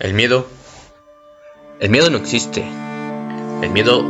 El 0.00 0.14
miedo. 0.14 0.46
El 1.78 1.90
miedo 1.90 2.08
no 2.08 2.16
existe. 2.16 2.66
El 3.60 3.68
miedo 3.68 4.02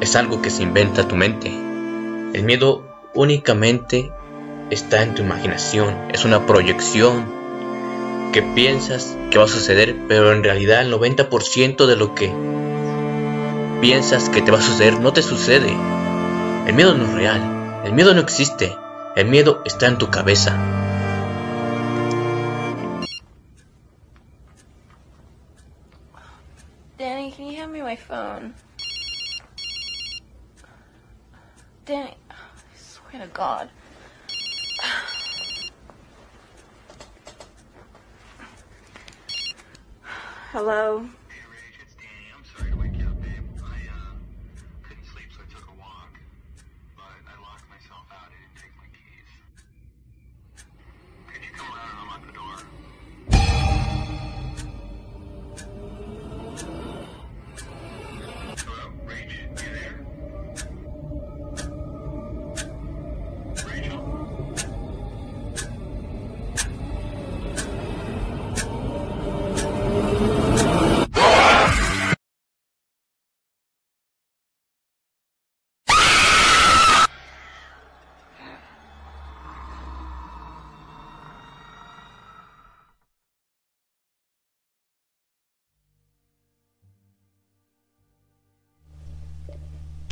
es 0.00 0.16
algo 0.16 0.42
que 0.42 0.50
se 0.50 0.64
inventa 0.64 1.06
tu 1.06 1.14
mente. 1.14 1.48
El 1.48 2.42
miedo 2.42 2.82
únicamente 3.14 4.10
está 4.70 5.04
en 5.04 5.14
tu 5.14 5.22
imaginación. 5.22 5.96
Es 6.12 6.24
una 6.24 6.44
proyección 6.44 7.24
que 8.32 8.42
piensas 8.42 9.16
que 9.30 9.38
va 9.38 9.44
a 9.44 9.48
suceder, 9.48 9.94
pero 10.08 10.32
en 10.32 10.42
realidad 10.42 10.80
el 10.80 10.92
90% 10.92 11.86
de 11.86 11.94
lo 11.94 12.16
que 12.16 12.32
piensas 13.80 14.28
que 14.28 14.42
te 14.42 14.50
va 14.50 14.58
a 14.58 14.62
suceder 14.62 14.98
no 14.98 15.12
te 15.12 15.22
sucede. 15.22 15.72
El 16.66 16.74
miedo 16.74 16.96
no 16.96 17.04
es 17.04 17.12
real. 17.12 17.82
El 17.84 17.92
miedo 17.92 18.12
no 18.12 18.20
existe. 18.20 18.76
El 19.14 19.28
miedo 19.28 19.62
está 19.64 19.86
en 19.86 19.98
tu 19.98 20.10
cabeza. 20.10 20.89
Phone? 28.30 28.54
Danny, 31.84 32.14
I 32.30 32.34
swear 32.76 33.22
to 33.22 33.28
God. 33.32 33.68
Hello? 40.52 41.08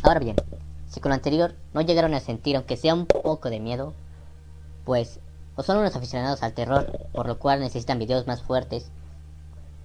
Ahora 0.03 0.19
bien, 0.19 0.35
si 0.87 0.99
con 1.01 1.09
lo 1.09 1.15
anterior 1.15 1.55
no 1.73 1.81
llegaron 1.81 2.13
a 2.13 2.19
sentir 2.19 2.55
aunque 2.55 2.77
sea 2.77 2.93
un 2.93 3.05
poco 3.05 3.49
de 3.49 3.59
miedo, 3.59 3.93
pues 4.85 5.19
o 5.55 5.63
son 5.63 5.77
unos 5.77 5.95
aficionados 5.95 6.41
al 6.41 6.53
terror, 6.53 7.07
por 7.11 7.27
lo 7.27 7.37
cual 7.37 7.59
necesitan 7.59 7.99
videos 7.99 8.27
más 8.27 8.41
fuertes, 8.41 8.91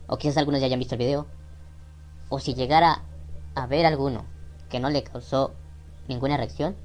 o 0.07 0.17
quizás 0.19 0.37
algunos 0.37 0.61
ya 0.61 0.67
hayan 0.67 0.79
visto 0.79 0.95
el 0.95 1.01
video, 1.01 1.27
o 2.29 2.39
si 2.39 2.55
llegara 2.55 3.03
a 3.57 3.67
ver 3.67 3.85
alguno 3.85 4.25
que 4.69 4.79
no 4.79 4.89
le 4.89 5.03
causó 5.03 5.53
ninguna 6.07 6.37
reacción, 6.37 6.77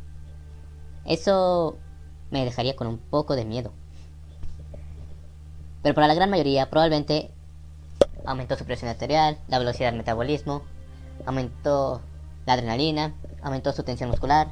eso 1.05 1.77
me 2.31 2.45
dejaría 2.45 2.75
con 2.75 2.87
un 2.87 2.97
poco 2.97 3.35
de 3.35 3.45
miedo. 3.45 3.73
Pero 5.83 5.95
para 5.95 6.07
la 6.07 6.15
gran 6.15 6.29
mayoría 6.29 6.69
probablemente 6.69 7.31
aumentó 8.25 8.55
su 8.57 8.65
presión 8.65 8.89
arterial, 8.89 9.37
la 9.47 9.59
velocidad 9.59 9.89
del 9.89 9.97
metabolismo, 9.97 10.63
aumentó 11.25 12.01
la 12.49 12.55
adrenalina, 12.55 13.13
aumentó 13.43 13.71
su 13.73 13.83
tensión 13.83 14.09
muscular, 14.09 14.47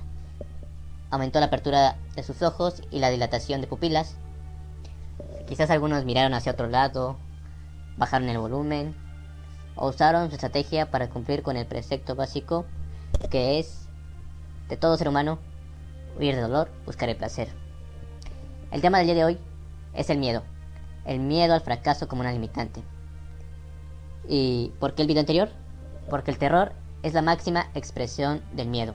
aumentó 1.09 1.39
la 1.39 1.47
apertura 1.47 1.97
de 2.15 2.21
sus 2.21 2.43
ojos 2.43 2.83
y 2.91 2.99
la 2.99 3.09
dilatación 3.09 3.59
de 3.59 3.65
pupilas. 3.65 4.17
Quizás 5.47 5.71
algunos 5.71 6.05
miraron 6.05 6.35
hacia 6.35 6.51
otro 6.51 6.67
lado, 6.67 7.17
bajaron 7.97 8.29
el 8.29 8.37
volumen 8.37 8.95
o 9.75 9.87
usaron 9.87 10.29
su 10.29 10.35
estrategia 10.35 10.91
para 10.91 11.09
cumplir 11.09 11.41
con 11.41 11.57
el 11.57 11.65
precepto 11.65 12.13
básico 12.13 12.65
que 13.31 13.57
es 13.57 13.87
de 14.69 14.77
todo 14.77 14.95
ser 14.95 15.07
humano 15.09 15.39
huir 16.19 16.35
del 16.35 16.43
dolor, 16.43 16.69
buscar 16.85 17.09
el 17.09 17.15
placer. 17.15 17.47
El 18.69 18.81
tema 18.81 18.99
del 18.99 19.07
día 19.07 19.15
de 19.15 19.25
hoy 19.25 19.39
es 19.95 20.11
el 20.11 20.19
miedo, 20.19 20.43
el 21.03 21.19
miedo 21.19 21.55
al 21.55 21.61
fracaso 21.61 22.07
como 22.07 22.21
una 22.21 22.31
limitante. 22.31 22.83
¿Y 24.27 24.71
por 24.79 24.93
qué 24.93 25.01
el 25.01 25.07
video 25.07 25.21
anterior? 25.21 25.49
Porque 26.11 26.29
el 26.29 26.37
terror 26.37 26.73
es 27.07 27.13
la 27.13 27.21
máxima 27.21 27.69
expresión 27.73 28.41
del 28.53 28.67
miedo. 28.67 28.93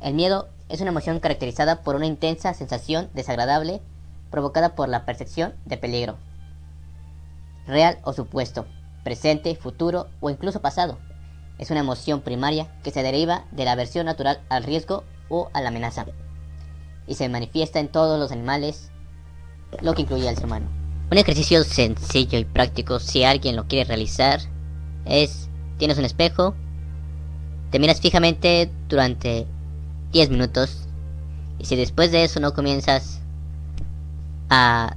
El 0.00 0.14
miedo 0.14 0.48
es 0.68 0.80
una 0.80 0.90
emoción 0.90 1.20
caracterizada 1.20 1.82
por 1.82 1.96
una 1.96 2.06
intensa 2.06 2.54
sensación 2.54 3.10
desagradable 3.14 3.82
provocada 4.30 4.74
por 4.74 4.88
la 4.88 5.04
percepción 5.04 5.54
de 5.64 5.76
peligro, 5.76 6.16
real 7.66 7.98
o 8.02 8.12
supuesto, 8.12 8.66
presente, 9.02 9.54
futuro 9.56 10.08
o 10.20 10.30
incluso 10.30 10.60
pasado. 10.60 10.98
Es 11.58 11.70
una 11.70 11.80
emoción 11.80 12.20
primaria 12.20 12.68
que 12.82 12.90
se 12.90 13.02
deriva 13.02 13.44
de 13.52 13.64
la 13.64 13.72
aversión 13.72 14.06
natural 14.06 14.40
al 14.48 14.64
riesgo 14.64 15.04
o 15.28 15.50
a 15.52 15.60
la 15.60 15.68
amenaza 15.68 16.06
y 17.06 17.14
se 17.14 17.28
manifiesta 17.28 17.80
en 17.80 17.88
todos 17.88 18.18
los 18.18 18.32
animales, 18.32 18.90
lo 19.82 19.94
que 19.94 20.02
incluye 20.02 20.28
al 20.28 20.36
ser 20.36 20.46
humano. 20.46 20.68
Un 21.10 21.18
ejercicio 21.18 21.62
sencillo 21.64 22.38
y 22.38 22.44
práctico 22.44 22.98
si 22.98 23.24
alguien 23.24 23.56
lo 23.56 23.66
quiere 23.66 23.86
realizar 23.86 24.40
es 25.04 25.48
tienes 25.78 25.98
un 25.98 26.04
espejo, 26.04 26.54
te 27.74 27.80
miras 27.80 28.00
fijamente 28.00 28.70
durante 28.88 29.48
10 30.12 30.30
minutos 30.30 30.86
y 31.58 31.64
si 31.64 31.74
después 31.74 32.12
de 32.12 32.22
eso 32.22 32.38
no 32.38 32.54
comienzas 32.54 33.20
a 34.48 34.94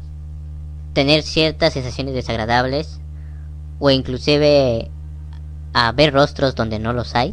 tener 0.93 1.23
ciertas 1.23 1.73
sensaciones 1.73 2.13
desagradables 2.13 2.99
o 3.79 3.89
inclusive 3.89 4.91
a 5.73 5.91
ver 5.91 6.13
rostros 6.13 6.53
donde 6.53 6.77
no 6.77 6.93
los 6.93 7.15
hay, 7.15 7.31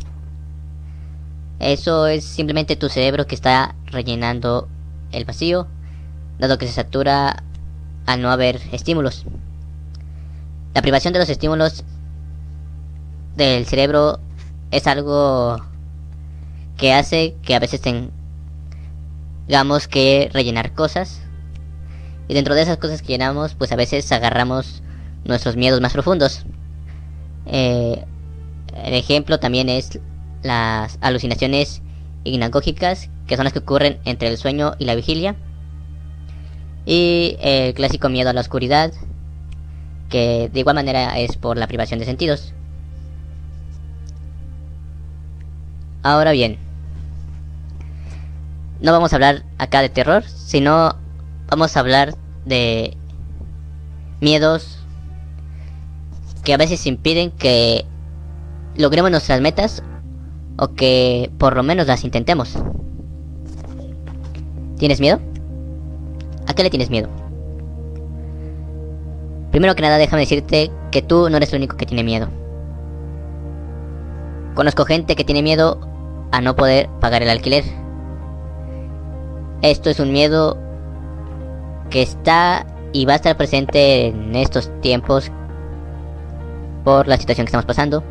eso 1.59 2.06
es 2.06 2.25
simplemente 2.25 2.75
tu 2.77 2.88
cerebro 2.88 3.27
que 3.27 3.34
está 3.34 3.75
rellenando 3.84 4.66
el 5.12 5.27
vacío, 5.27 5.69
dado 6.38 6.56
que 6.56 6.66
se 6.66 6.72
satura 6.72 7.43
al 8.06 8.22
no 8.22 8.31
haber 8.31 8.62
estímulos. 8.72 9.27
La 10.72 10.81
privación 10.81 11.12
de 11.12 11.19
los 11.19 11.28
estímulos 11.28 11.84
del 13.37 13.66
cerebro 13.66 14.21
es 14.74 14.88
algo 14.88 15.62
que 16.76 16.92
hace 16.92 17.36
que 17.42 17.54
a 17.54 17.60
veces 17.60 17.80
tengamos 17.80 19.88
que 19.88 20.28
rellenar 20.32 20.72
cosas. 20.72 21.20
Y 22.26 22.34
dentro 22.34 22.54
de 22.54 22.62
esas 22.62 22.78
cosas 22.78 23.00
que 23.00 23.08
llenamos, 23.08 23.54
pues 23.54 23.70
a 23.70 23.76
veces 23.76 24.10
agarramos 24.10 24.82
nuestros 25.24 25.56
miedos 25.56 25.80
más 25.80 25.92
profundos. 25.92 26.44
Eh, 27.46 28.04
el 28.82 28.94
ejemplo 28.94 29.38
también 29.38 29.68
es 29.68 30.00
las 30.42 30.98
alucinaciones 31.00 31.80
hignagógicas, 32.24 33.10
que 33.28 33.36
son 33.36 33.44
las 33.44 33.52
que 33.52 33.60
ocurren 33.60 34.00
entre 34.04 34.28
el 34.28 34.38
sueño 34.38 34.74
y 34.80 34.86
la 34.86 34.96
vigilia. 34.96 35.36
Y 36.84 37.36
el 37.41 37.74
clásico 37.74 38.08
miedo 38.08 38.30
a 38.30 38.32
la 38.32 38.41
oscuridad, 38.41 38.92
que 40.08 40.50
de 40.52 40.60
igual 40.60 40.74
manera 40.74 41.16
es 41.20 41.36
por 41.36 41.56
la 41.56 41.68
privación 41.68 42.00
de 42.00 42.06
sentidos. 42.06 42.54
Ahora 46.04 46.32
bien, 46.32 46.59
no 48.82 48.92
vamos 48.92 49.15
a 49.15 49.16
hablar 49.16 49.42
acá 49.56 49.81
de 49.81 49.88
terror, 49.88 50.22
sino 50.25 50.97
vamos 51.48 51.75
a 51.75 51.81
hablar 51.81 52.15
de 52.44 52.94
miedos 54.20 54.84
que 56.45 56.53
a 56.53 56.59
veces 56.59 56.86
impiden 56.86 57.30
que 57.30 57.86
logremos 58.77 59.10
nuestras 59.10 59.41
metas 59.41 59.83
o 60.59 60.74
que 60.74 61.30
por 61.39 61.56
lo 61.56 61.62
menos 61.62 61.86
las 61.86 62.04
intentemos. 62.04 62.53
¿Tienes 64.77 65.01
miedo? 65.01 65.21
¿A 66.47 66.53
qué 66.53 66.65
le 66.65 66.68
tienes 66.68 66.91
miedo? 66.91 67.09
Primero 69.53 69.74
que 69.74 69.80
nada, 69.80 69.97
déjame 69.97 70.21
decirte 70.21 70.71
que 70.91 71.01
tú 71.01 71.30
no 71.30 71.39
eres 71.39 71.51
el 71.54 71.60
único 71.60 71.78
que 71.78 71.86
tiene 71.86 72.04
miedo. 72.04 72.28
Conozco 74.54 74.84
gente 74.84 75.16
que 75.16 75.24
tiene 75.24 75.42
miedo 75.42 75.93
a 76.32 76.41
no 76.41 76.56
poder 76.56 76.88
pagar 77.00 77.22
el 77.22 77.30
alquiler. 77.30 77.65
Esto 79.62 79.91
es 79.91 80.00
un 80.00 80.12
miedo 80.12 80.59
que 81.91 82.03
está 82.03 82.66
y 82.92 83.06
va 83.06 83.15
a 83.15 83.16
estar 83.16 83.36
presente 83.36 84.06
en 84.06 84.34
estos 84.36 84.71
tiempos 84.80 85.30
por 86.84 87.09
la 87.09 87.16
situación 87.16 87.44
que 87.47 87.48
estamos 87.48 87.66
pasando. 87.66 88.03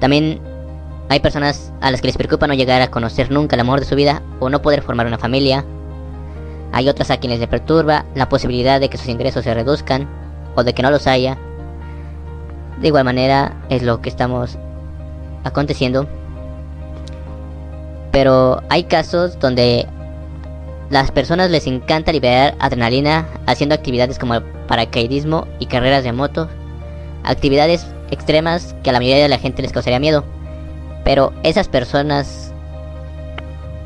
También 0.00 0.40
hay 1.08 1.20
personas 1.20 1.72
a 1.80 1.90
las 1.90 2.00
que 2.00 2.06
les 2.06 2.16
preocupa 2.16 2.46
no 2.46 2.54
llegar 2.54 2.80
a 2.82 2.90
conocer 2.90 3.30
nunca 3.30 3.56
el 3.56 3.60
amor 3.60 3.80
de 3.80 3.86
su 3.86 3.96
vida 3.96 4.22
o 4.40 4.48
no 4.48 4.62
poder 4.62 4.82
formar 4.82 5.06
una 5.06 5.18
familia. 5.18 5.64
Hay 6.72 6.88
otras 6.88 7.10
a 7.10 7.18
quienes 7.18 7.40
les 7.40 7.48
perturba 7.48 8.06
la 8.14 8.28
posibilidad 8.28 8.80
de 8.80 8.88
que 8.88 8.96
sus 8.96 9.08
ingresos 9.08 9.44
se 9.44 9.52
reduzcan 9.52 10.08
o 10.54 10.64
de 10.64 10.72
que 10.72 10.82
no 10.82 10.90
los 10.90 11.06
haya. 11.06 11.36
De 12.80 12.88
igual 12.88 13.04
manera 13.04 13.56
es 13.68 13.82
lo 13.82 14.00
que 14.00 14.08
estamos 14.08 14.56
aconteciendo. 15.44 16.06
Pero 18.12 18.62
hay 18.68 18.84
casos 18.84 19.38
donde 19.38 19.86
las 20.90 21.12
personas 21.12 21.50
les 21.50 21.66
encanta 21.66 22.12
liberar 22.12 22.56
adrenalina 22.58 23.28
haciendo 23.46 23.74
actividades 23.74 24.18
como 24.18 24.34
el 24.34 24.42
paracaidismo 24.42 25.46
y 25.60 25.66
carreras 25.66 26.02
de 26.02 26.12
moto. 26.12 26.48
Actividades 27.22 27.86
extremas 28.10 28.74
que 28.82 28.90
a 28.90 28.92
la 28.92 28.98
mayoría 28.98 29.22
de 29.22 29.28
la 29.28 29.38
gente 29.38 29.62
les 29.62 29.72
causaría 29.72 30.00
miedo. 30.00 30.24
Pero 31.04 31.32
esas 31.44 31.68
personas 31.68 32.52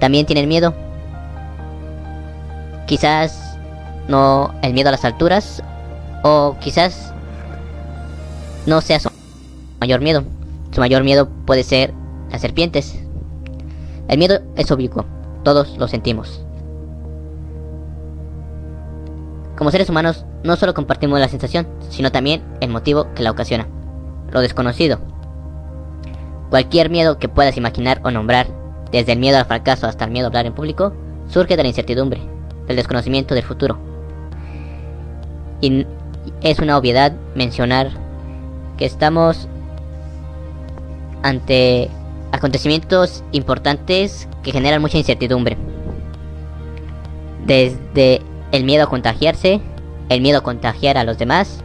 también 0.01 0.25
tienen 0.25 0.49
miedo. 0.49 0.75
Quizás 2.87 3.59
no 4.09 4.55
el 4.63 4.73
miedo 4.73 4.89
a 4.89 4.93
las 4.93 5.05
alturas 5.05 5.63
o 6.23 6.57
quizás 6.61 7.13
no 8.67 8.81
sea 8.81 9.01
su 9.01 9.11
mayor 9.81 10.01
miedo. 10.01 10.25
Su 10.75 10.81
mayor 10.81 11.05
miedo 11.05 11.29
puede 11.47 11.63
ser 11.63 11.95
las 12.33 12.41
serpientes. 12.41 13.01
El 14.09 14.19
miedo 14.19 14.41
es 14.57 14.69
ubicuo, 14.73 15.07
todos 15.45 15.79
lo 15.79 15.87
sentimos. 15.87 16.45
Como 19.57 19.71
seres 19.71 19.89
humanos, 19.89 20.25
no 20.43 20.57
solo 20.57 20.75
compartimos 20.75 21.21
la 21.21 21.29
sensación, 21.29 21.69
sino 21.91 22.11
también 22.11 22.43
el 22.61 22.71
motivo 22.71 23.07
que 23.15 23.23
la 23.23 23.31
ocasiona, 23.31 23.69
lo 24.33 24.41
desconocido. 24.41 24.99
Cualquier 26.51 26.91
miedo 26.91 27.19
que 27.19 27.29
puedas 27.29 27.57
imaginar 27.57 28.01
o 28.03 28.11
nombrar, 28.11 28.49
desde 28.91 29.13
el 29.13 29.21
miedo 29.21 29.39
al 29.39 29.45
fracaso 29.45 29.87
hasta 29.87 30.07
el 30.07 30.11
miedo 30.11 30.27
a 30.27 30.29
hablar 30.29 30.47
en 30.47 30.55
público, 30.55 30.93
surge 31.29 31.57
de 31.57 31.63
la 31.63 31.69
incertidumbre, 31.69 32.21
del 32.67 32.77
desconocimiento 32.77 33.37
del 33.37 33.45
futuro. 33.45 33.79
Y 35.61 35.87
es 36.43 36.59
una 36.59 36.77
obviedad 36.77 37.13
mencionar 37.37 37.91
que 38.77 38.87
estamos 38.87 39.49
ante 41.25 41.91
acontecimientos 42.33 43.25
importantes 43.33 44.29
que 44.43 44.53
generan 44.53 44.83
mucha 44.83 44.99
incertidumbre. 44.99 45.57
Desde 47.47 48.21
el 48.53 48.65
miedo 48.65 48.85
a 48.85 48.91
contagiarse, 48.91 49.63
el 50.11 50.21
miedo 50.21 50.39
a 50.39 50.43
contagiar 50.43 50.99
a 50.99 51.05
los 51.05 51.17
demás, 51.17 51.65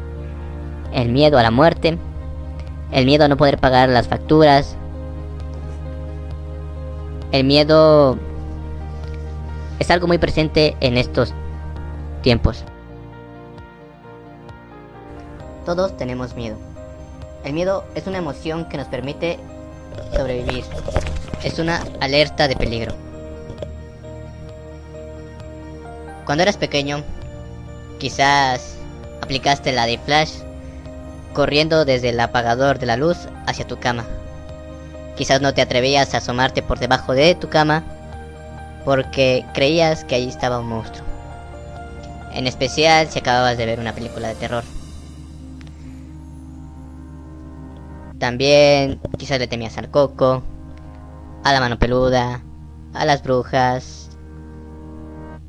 el 0.93 1.09
miedo 1.09 1.37
a 1.37 1.43
la 1.43 1.51
muerte, 1.51 1.97
el 2.91 3.05
miedo 3.05 3.25
a 3.25 3.27
no 3.27 3.35
poder 3.35 3.59
pagar 3.59 3.89
las 3.89 4.07
facturas, 4.07 4.77
el 7.33 7.43
miedo 7.43 8.17
es 9.77 9.91
algo 9.91 10.07
muy 10.07 10.19
presente 10.19 10.77
en 10.79 10.97
estos 10.97 11.33
tiempos. 12.21 12.63
Todos 15.65 15.97
tenemos 15.97 16.33
miedo. 16.33 16.68
El 17.43 17.53
miedo 17.53 17.85
es 17.95 18.05
una 18.07 18.17
emoción 18.17 18.65
que 18.65 18.77
nos 18.77 18.87
permite 18.87 19.39
sobrevivir. 20.15 20.63
Es 21.43 21.59
una 21.59 21.83
alerta 22.01 22.47
de 22.47 22.55
peligro. 22.55 22.93
Cuando 26.25 26.43
eras 26.43 26.57
pequeño, 26.57 27.03
quizás 27.97 28.75
aplicaste 29.21 29.71
la 29.71 29.85
de 29.85 29.97
Flash 29.97 30.33
corriendo 31.33 31.85
desde 31.85 32.09
el 32.09 32.19
apagador 32.19 32.79
de 32.79 32.85
la 32.85 32.97
luz 32.97 33.17
hacia 33.47 33.65
tu 33.65 33.79
cama. 33.79 34.05
Quizás 35.15 35.41
no 35.41 35.53
te 35.53 35.61
atrevías 35.61 36.13
a 36.13 36.17
asomarte 36.17 36.61
por 36.61 36.79
debajo 36.79 37.13
de 37.13 37.35
tu 37.35 37.49
cama 37.49 37.83
porque 38.85 39.45
creías 39.53 40.03
que 40.03 40.15
allí 40.15 40.29
estaba 40.29 40.59
un 40.59 40.67
monstruo. 40.67 41.05
En 42.33 42.47
especial 42.47 43.07
si 43.09 43.19
acababas 43.19 43.57
de 43.57 43.65
ver 43.65 43.79
una 43.79 43.93
película 43.93 44.27
de 44.27 44.35
terror. 44.35 44.63
También 48.19 48.99
quizás 49.17 49.39
le 49.39 49.47
temías 49.47 49.77
al 49.77 49.89
coco, 49.89 50.43
a 51.43 51.53
la 51.53 51.59
mano 51.59 51.79
peluda, 51.79 52.43
a 52.93 53.05
las 53.05 53.23
brujas. 53.23 54.09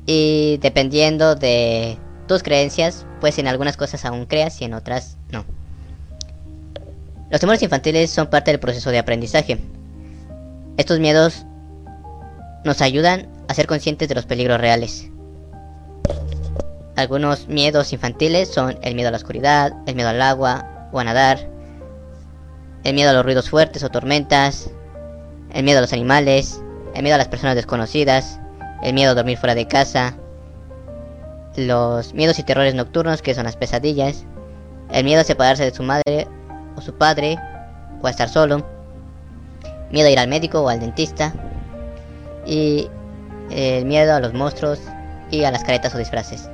Y 0.05 0.57
dependiendo 0.61 1.35
de 1.35 1.97
tus 2.27 2.43
creencias, 2.43 3.05
pues 3.19 3.37
en 3.39 3.47
algunas 3.47 3.77
cosas 3.77 4.05
aún 4.05 4.25
creas 4.25 4.61
y 4.61 4.65
en 4.65 4.73
otras 4.73 5.17
no. 5.31 5.43
Los 7.29 7.39
temores 7.39 7.61
infantiles 7.61 8.09
son 8.09 8.27
parte 8.27 8.51
del 8.51 8.59
proceso 8.59 8.89
de 8.89 8.99
aprendizaje. 8.99 9.59
Estos 10.77 10.99
miedos 10.99 11.45
nos 12.63 12.81
ayudan 12.81 13.27
a 13.47 13.53
ser 13.53 13.67
conscientes 13.67 14.07
de 14.07 14.15
los 14.15 14.25
peligros 14.25 14.59
reales. 14.59 15.09
Algunos 16.95 17.47
miedos 17.47 17.93
infantiles 17.93 18.49
son 18.49 18.77
el 18.81 18.95
miedo 18.95 19.09
a 19.09 19.11
la 19.11 19.17
oscuridad, 19.17 19.73
el 19.87 19.95
miedo 19.95 20.09
al 20.09 20.21
agua 20.21 20.89
o 20.91 20.99
a 20.99 21.03
nadar, 21.03 21.50
el 22.83 22.93
miedo 22.95 23.11
a 23.11 23.13
los 23.13 23.23
ruidos 23.23 23.49
fuertes 23.49 23.83
o 23.83 23.89
tormentas, 23.89 24.69
el 25.53 25.63
miedo 25.63 25.79
a 25.79 25.81
los 25.81 25.93
animales, 25.93 26.61
el 26.95 27.03
miedo 27.03 27.15
a 27.15 27.17
las 27.17 27.27
personas 27.27 27.55
desconocidas, 27.55 28.39
el 28.81 28.93
miedo 28.93 29.11
a 29.11 29.15
dormir 29.15 29.37
fuera 29.37 29.55
de 29.55 29.67
casa, 29.67 30.15
los 31.55 32.13
miedos 32.13 32.39
y 32.39 32.43
terrores 32.43 32.73
nocturnos 32.73 33.21
que 33.21 33.35
son 33.35 33.43
las 33.43 33.55
pesadillas, 33.55 34.25
el 34.91 35.03
miedo 35.03 35.21
a 35.21 35.23
separarse 35.23 35.63
de 35.63 35.73
su 35.73 35.83
madre 35.83 36.27
o 36.75 36.81
su 36.81 36.93
padre 36.93 37.37
o 38.01 38.07
a 38.07 38.09
estar 38.09 38.29
solo, 38.29 38.65
miedo 39.91 40.07
a 40.07 40.11
ir 40.11 40.19
al 40.19 40.27
médico 40.27 40.61
o 40.61 40.69
al 40.69 40.79
dentista 40.79 41.33
y 42.45 42.89
el 43.51 43.85
miedo 43.85 44.15
a 44.15 44.19
los 44.19 44.33
monstruos 44.33 44.79
y 45.29 45.43
a 45.43 45.51
las 45.51 45.63
caretas 45.63 45.93
o 45.93 45.97
disfraces. 45.97 46.49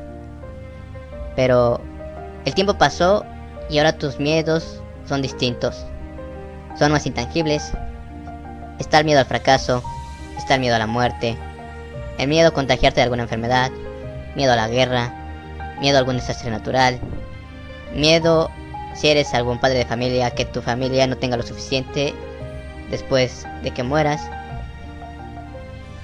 Pero 1.35 1.79
el 2.45 2.53
tiempo 2.53 2.73
pasó 2.77 3.23
y 3.69 3.77
ahora 3.77 3.97
tus 3.97 4.19
miedos 4.19 4.81
son 5.05 5.21
distintos 5.21 5.85
son 6.77 6.91
más 6.91 7.05
intangibles. 7.05 7.71
Está 8.79 8.99
el 8.99 9.05
miedo 9.05 9.19
al 9.19 9.25
fracaso, 9.25 9.83
está 10.37 10.55
el 10.55 10.61
miedo 10.61 10.75
a 10.75 10.79
la 10.79 10.87
muerte, 10.87 11.37
el 12.17 12.27
miedo 12.27 12.49
a 12.49 12.53
contagiarte 12.53 12.99
de 12.99 13.03
alguna 13.03 13.23
enfermedad, 13.23 13.71
miedo 14.35 14.53
a 14.53 14.55
la 14.55 14.67
guerra, 14.67 15.13
miedo 15.79 15.97
a 15.97 15.99
algún 15.99 16.17
desastre 16.17 16.51
natural, 16.51 16.99
miedo 17.93 18.51
si 18.93 19.07
eres 19.07 19.33
algún 19.33 19.59
padre 19.59 19.79
de 19.79 19.85
familia 19.85 20.31
que 20.31 20.45
tu 20.45 20.61
familia 20.61 21.07
no 21.07 21.17
tenga 21.17 21.37
lo 21.37 21.43
suficiente 21.43 22.13
después 22.89 23.45
de 23.63 23.71
que 23.71 23.83
mueras. 23.83 24.21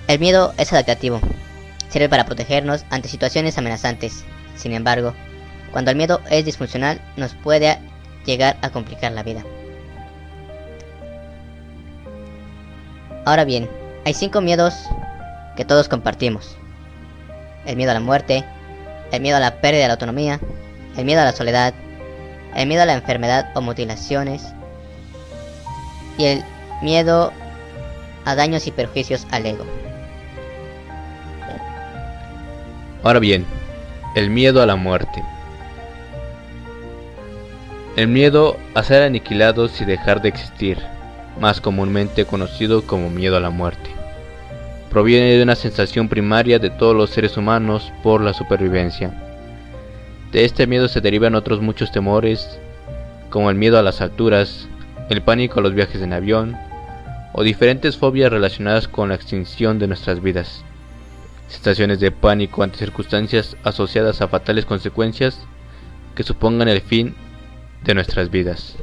El 0.07 0.19
miedo 0.19 0.53
es 0.57 0.71
adaptativo, 0.73 1.19
sirve 1.89 2.09
para 2.09 2.25
protegernos 2.25 2.85
ante 2.89 3.07
situaciones 3.07 3.57
amenazantes. 3.57 4.23
Sin 4.55 4.73
embargo, 4.73 5.13
cuando 5.71 5.91
el 5.91 5.97
miedo 5.97 6.21
es 6.29 6.45
disfuncional 6.45 7.01
nos 7.17 7.33
puede 7.33 7.79
llegar 8.25 8.57
a 8.61 8.69
complicar 8.69 9.11
la 9.11 9.23
vida. 9.23 9.43
Ahora 13.25 13.45
bien, 13.45 13.69
hay 14.05 14.13
cinco 14.13 14.41
miedos 14.41 14.73
que 15.55 15.63
todos 15.63 15.87
compartimos. 15.87 16.57
El 17.65 17.77
miedo 17.77 17.91
a 17.91 17.93
la 17.93 18.01
muerte, 18.01 18.43
el 19.11 19.21
miedo 19.21 19.37
a 19.37 19.39
la 19.39 19.61
pérdida 19.61 19.83
de 19.83 19.87
la 19.87 19.93
autonomía, 19.93 20.39
el 20.97 21.05
miedo 21.05 21.21
a 21.21 21.25
la 21.25 21.31
soledad, 21.31 21.73
el 22.55 22.67
miedo 22.67 22.83
a 22.83 22.85
la 22.85 22.93
enfermedad 22.93 23.49
o 23.55 23.61
mutilaciones 23.61 24.53
y 26.17 26.25
el 26.25 26.43
miedo 26.81 27.31
a 28.25 28.35
daños 28.35 28.67
y 28.67 28.71
perjuicios 28.71 29.25
al 29.31 29.45
ego. 29.45 29.65
Ahora 33.03 33.19
bien, 33.19 33.45
el 34.15 34.29
miedo 34.29 34.61
a 34.61 34.65
la 34.65 34.75
muerte. 34.75 35.23
El 37.95 38.07
miedo 38.07 38.57
a 38.73 38.83
ser 38.83 39.03
aniquilados 39.03 39.79
y 39.79 39.85
dejar 39.85 40.21
de 40.21 40.29
existir 40.29 40.77
más 41.39 41.61
comúnmente 41.61 42.25
conocido 42.25 42.83
como 42.83 43.09
miedo 43.09 43.37
a 43.37 43.39
la 43.39 43.49
muerte. 43.49 43.89
Proviene 44.89 45.31
de 45.31 45.43
una 45.43 45.55
sensación 45.55 46.07
primaria 46.07 46.59
de 46.59 46.69
todos 46.69 46.95
los 46.95 47.09
seres 47.09 47.37
humanos 47.37 47.91
por 48.03 48.21
la 48.21 48.33
supervivencia. 48.33 49.11
De 50.31 50.45
este 50.45 50.67
miedo 50.67 50.87
se 50.87 51.01
derivan 51.01 51.35
otros 51.35 51.61
muchos 51.61 51.91
temores, 51.91 52.59
como 53.29 53.49
el 53.49 53.55
miedo 53.55 53.79
a 53.79 53.83
las 53.83 54.01
alturas, 54.01 54.67
el 55.09 55.21
pánico 55.21 55.59
a 55.59 55.63
los 55.63 55.73
viajes 55.73 56.01
en 56.01 56.13
avión, 56.13 56.55
o 57.33 57.43
diferentes 57.43 57.97
fobias 57.97 58.31
relacionadas 58.31 58.87
con 58.87 59.09
la 59.09 59.15
extinción 59.15 59.79
de 59.79 59.87
nuestras 59.87 60.21
vidas. 60.21 60.63
Sensaciones 61.47 61.99
de 61.99 62.11
pánico 62.11 62.63
ante 62.63 62.77
circunstancias 62.77 63.57
asociadas 63.63 64.21
a 64.21 64.27
fatales 64.27 64.65
consecuencias 64.65 65.39
que 66.15 66.23
supongan 66.23 66.67
el 66.67 66.81
fin 66.81 67.15
de 67.83 67.93
nuestras 67.95 68.29
vidas. 68.29 68.75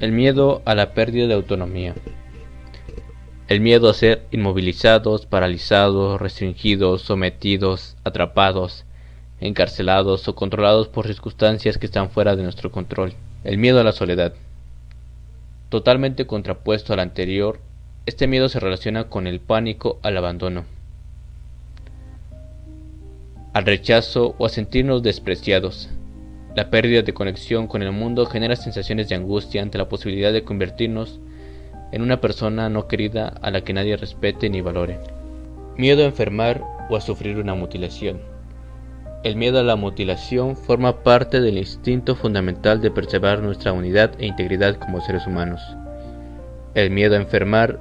El 0.00 0.12
miedo 0.12 0.62
a 0.64 0.74
la 0.74 0.94
pérdida 0.94 1.26
de 1.26 1.34
autonomía. 1.34 1.94
El 3.48 3.60
miedo 3.60 3.90
a 3.90 3.94
ser 3.94 4.24
inmovilizados, 4.30 5.26
paralizados, 5.26 6.20
restringidos, 6.20 7.02
sometidos, 7.02 7.96
atrapados, 8.02 8.86
encarcelados 9.40 10.26
o 10.26 10.34
controlados 10.34 10.88
por 10.88 11.06
circunstancias 11.06 11.76
que 11.76 11.86
están 11.86 12.10
fuera 12.10 12.34
de 12.34 12.42
nuestro 12.42 12.72
control. 12.72 13.12
El 13.44 13.58
miedo 13.58 13.78
a 13.78 13.84
la 13.84 13.92
soledad. 13.92 14.32
Totalmente 15.68 16.26
contrapuesto 16.26 16.94
al 16.94 17.00
anterior, 17.00 17.60
este 18.06 18.26
miedo 18.26 18.48
se 18.48 18.58
relaciona 18.58 19.04
con 19.04 19.26
el 19.26 19.38
pánico 19.38 20.00
al 20.02 20.16
abandono. 20.16 20.64
al 23.52 23.66
rechazo 23.66 24.34
o 24.38 24.46
a 24.46 24.48
sentirnos 24.48 25.02
despreciados. 25.02 25.88
La 26.54 26.68
pérdida 26.68 27.02
de 27.02 27.14
conexión 27.14 27.68
con 27.68 27.82
el 27.82 27.92
mundo 27.92 28.26
genera 28.26 28.56
sensaciones 28.56 29.08
de 29.08 29.14
angustia 29.14 29.62
ante 29.62 29.78
la 29.78 29.88
posibilidad 29.88 30.32
de 30.32 30.42
convertirnos 30.42 31.20
en 31.92 32.02
una 32.02 32.20
persona 32.20 32.68
no 32.68 32.88
querida 32.88 33.28
a 33.28 33.50
la 33.50 33.62
que 33.62 33.72
nadie 33.72 33.96
respete 33.96 34.50
ni 34.50 34.60
valore. 34.60 34.98
Miedo 35.76 36.02
a 36.02 36.06
enfermar 36.06 36.62
o 36.88 36.96
a 36.96 37.00
sufrir 37.00 37.38
una 37.38 37.54
mutilación. 37.54 38.20
El 39.22 39.36
miedo 39.36 39.60
a 39.60 39.62
la 39.62 39.76
mutilación 39.76 40.56
forma 40.56 41.02
parte 41.02 41.40
del 41.40 41.58
instinto 41.58 42.16
fundamental 42.16 42.80
de 42.80 42.90
preservar 42.90 43.40
nuestra 43.40 43.72
unidad 43.72 44.12
e 44.18 44.26
integridad 44.26 44.76
como 44.76 45.00
seres 45.00 45.26
humanos. 45.26 45.60
El 46.74 46.90
miedo 46.90 47.14
a 47.14 47.20
enfermar 47.20 47.78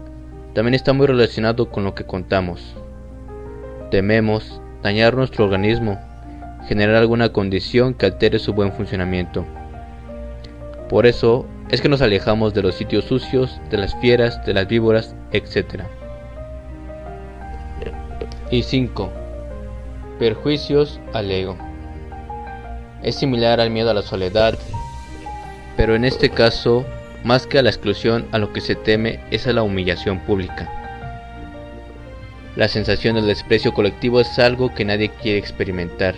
también 0.54 0.76
está 0.76 0.94
muy 0.94 1.08
relacionado 1.08 1.70
con 1.70 1.84
lo 1.86 1.96
que 1.96 2.04
contamos. 2.04 2.76
Tememos 3.90 4.62
dañar 4.84 5.16
nuestro 5.16 5.46
organismo 5.46 6.00
generar 6.68 6.96
alguna 6.96 7.30
condición 7.30 7.94
que 7.94 8.06
altere 8.06 8.40
su 8.40 8.54
buen 8.54 8.74
funcionamiento. 8.74 9.46
Por 10.90 11.06
eso 11.06 11.46
es 11.70 11.82
que 11.82 11.90
nos 11.90 12.02
alejamos 12.02 12.54
de 12.54 12.64
los 12.64 12.76
sitios 12.76 13.06
sucios, 13.06 13.60
de 13.70 13.78
las 13.78 13.96
fieras, 13.96 14.44
de 14.46 14.54
las 14.54 14.68
víboras, 14.68 15.16
etc. 15.32 15.84
Y 18.50 18.64
5. 18.64 19.12
Perjuicios 20.18 21.00
al 21.14 21.30
ego. 21.30 21.58
Es 23.04 23.16
similar 23.16 23.60
al 23.60 23.70
miedo 23.70 23.92
a 23.92 23.94
la 23.94 24.02
soledad, 24.02 24.58
pero 25.78 25.96
en 25.96 26.04
este 26.04 26.30
caso, 26.30 26.86
más 27.24 27.46
que 27.46 27.60
a 27.60 27.62
la 27.62 27.70
exclusión, 27.70 28.28
a 28.32 28.40
lo 28.40 28.52
que 28.52 28.62
se 28.62 28.76
teme 28.76 29.20
es 29.32 29.48
a 29.48 29.54
la 29.54 29.64
humillación 29.64 30.20
pública. 30.22 30.70
La 32.56 32.68
sensación 32.68 33.16
del 33.16 33.28
desprecio 33.28 33.74
colectivo 33.74 34.20
es 34.20 34.40
algo 34.40 34.74
que 34.74 34.84
nadie 34.84 35.10
quiere 35.22 35.38
experimentar. 35.38 36.16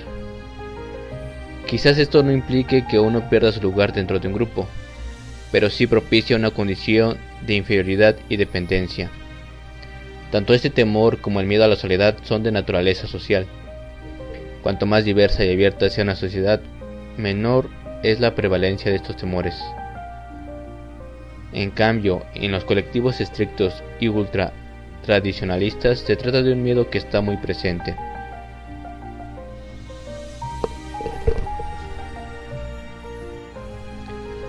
Quizás 1.71 1.97
esto 1.99 2.21
no 2.21 2.33
implique 2.33 2.85
que 2.85 2.99
uno 2.99 3.29
pierda 3.29 3.53
su 3.53 3.61
lugar 3.61 3.93
dentro 3.93 4.19
de 4.19 4.27
un 4.27 4.33
grupo, 4.33 4.67
pero 5.53 5.69
sí 5.69 5.87
propicia 5.87 6.35
una 6.35 6.51
condición 6.51 7.17
de 7.47 7.55
inferioridad 7.55 8.17
y 8.27 8.35
dependencia. 8.35 9.09
Tanto 10.31 10.53
este 10.53 10.69
temor 10.69 11.21
como 11.21 11.39
el 11.39 11.47
miedo 11.47 11.63
a 11.63 11.69
la 11.69 11.77
soledad 11.77 12.17
son 12.23 12.43
de 12.43 12.51
naturaleza 12.51 13.07
social. 13.07 13.47
Cuanto 14.61 14.85
más 14.85 15.05
diversa 15.05 15.45
y 15.45 15.53
abierta 15.53 15.89
sea 15.89 16.03
una 16.03 16.17
sociedad, 16.17 16.59
menor 17.15 17.69
es 18.03 18.19
la 18.19 18.35
prevalencia 18.35 18.91
de 18.91 18.97
estos 18.97 19.15
temores. 19.15 19.55
En 21.53 21.71
cambio, 21.71 22.25
en 22.35 22.51
los 22.51 22.65
colectivos 22.65 23.21
estrictos 23.21 23.81
y 23.97 24.09
ultra 24.09 24.51
tradicionalistas 25.05 25.99
se 25.99 26.17
trata 26.17 26.41
de 26.41 26.51
un 26.51 26.63
miedo 26.63 26.89
que 26.89 26.97
está 26.97 27.21
muy 27.21 27.37
presente. 27.37 27.95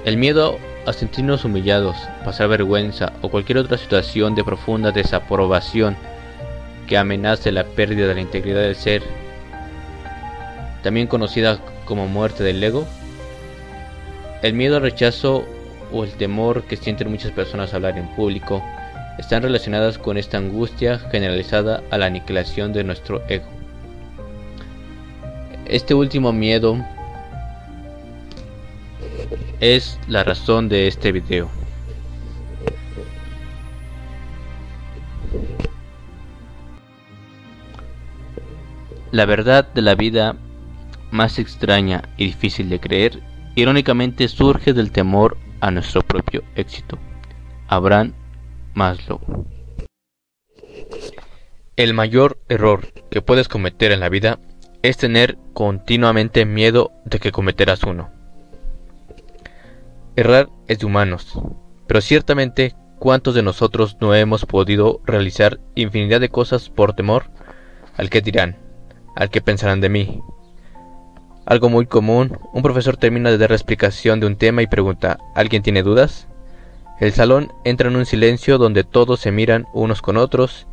El 0.05 0.17
miedo 0.17 0.59
a 0.85 0.93
sentirnos 0.93 1.45
humillados, 1.45 1.97
pasar 2.25 2.49
vergüenza 2.49 3.13
o 3.23 3.29
cualquier 3.29 3.59
otra 3.59 3.79
situación 3.79 4.35
de 4.35 4.43
profunda 4.43 4.91
desaprobación 4.91 5.97
que 6.89 6.99
amenace 6.99 7.53
la 7.53 7.63
pérdida 7.63 8.09
de 8.09 8.15
la 8.17 8.21
integridad 8.21 8.63
del 8.63 8.75
ser, 8.75 9.03
también 10.83 11.07
conocida 11.07 11.61
como 11.85 12.09
muerte 12.09 12.43
del 12.43 12.63
ego. 12.63 12.85
El 14.43 14.55
miedo 14.55 14.77
al 14.77 14.83
rechazo 14.83 15.45
o 15.93 16.03
el 16.03 16.11
temor 16.15 16.65
que 16.65 16.77
sienten 16.77 17.09
muchas 17.09 17.31
personas 17.31 17.73
hablar 17.73 17.97
en 17.97 18.09
público 18.17 18.61
están 19.19 19.45
relacionadas 19.45 19.99
con 19.99 20.19
esta 20.19 20.39
angustia 20.39 20.99
generalizada 20.99 21.81
a 21.93 21.99
la 21.99 22.07
aniquilación 22.07 22.73
de 22.73 22.83
nuestro 22.83 23.23
ego. 23.29 23.47
Este 25.67 25.95
último 25.95 26.33
miedo 26.33 26.85
es 29.63 29.97
la 30.09 30.25
razón 30.25 30.69
de 30.69 30.89
este 30.89 31.13
video. 31.13 31.49
La 39.13 39.25
verdad 39.25 39.73
de 39.73 39.83
la 39.83 39.95
vida 39.95 40.35
más 41.13 41.39
extraña 41.39 42.03
y 42.17 42.27
difícil 42.27 42.69
de 42.71 42.81
creer, 42.81 43.23
irónicamente 43.55 44.27
surge 44.27 44.73
del 44.73 44.91
temor 44.91 45.37
a 45.61 45.71
nuestro 45.71 46.03
propio 46.03 46.43
éxito. 46.57 46.99
Abraham 47.69 48.15
Maslow. 48.75 49.21
El 51.77 51.95
mayor 51.95 52.41
error 52.49 52.89
que 53.13 53.23
puedes 53.23 53.47
cometer 53.47 53.93
en 53.93 54.01
la 54.01 54.09
vida 54.09 54.41
es 54.83 54.97
tener 54.97 55.39
continuamente 55.53 56.47
miedo 56.47 56.91
de 57.05 57.21
que 57.21 57.31
cometerás 57.31 57.85
uno. 57.85 58.22
Errar 60.15 60.51
es 60.69 60.79
de 60.79 60.85
humanos, 60.85 61.41
pero 61.87 62.03
ciertamente 62.03 62.75
cuántos 62.99 63.35
de 63.35 63.43
nosotros 63.43 63.97
no 63.99 64.15
hemos 64.15 64.45
podido 64.45 65.01
realizar 65.07 65.59
infinidad 65.75 66.21
de 66.21 66.29
cosas 66.29 66.69
por 66.69 66.93
temor 66.93 67.31
al 67.97 68.11
que 68.11 68.21
dirán, 68.21 68.59
al 69.17 69.31
que 69.31 69.41
pensarán 69.41 69.81
de 69.81 69.89
mí. 69.89 70.21
Algo 71.47 71.71
muy 71.71 71.87
común, 71.87 72.39
un 72.53 72.63
profesor 72.63 72.99
termina 72.99 73.31
de 73.31 73.39
dar 73.39 73.51
la 73.51 73.57
explicación 73.57 74.21
de 74.21 74.27
un 74.27 74.37
tema 74.37 74.61
y 74.61 74.67
pregunta, 74.67 75.19
¿alguien 75.35 75.63
tiene 75.63 75.83
dudas? 75.83 76.29
El 77.01 77.13
salón 77.13 77.51
entra 77.65 77.89
en 77.89 77.97
un 77.97 78.05
silencio 78.05 78.59
donde 78.59 78.85
todos 78.85 79.19
se 79.19 79.33
miran 79.33 79.67
unos 79.73 80.03
con 80.03 80.19
otros 80.19 80.67